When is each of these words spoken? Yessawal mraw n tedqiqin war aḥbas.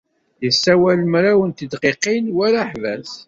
Yessawal 0.45 1.01
mraw 1.13 1.39
n 1.45 1.51
tedqiqin 1.51 2.25
war 2.37 2.53
aḥbas. 2.63 3.11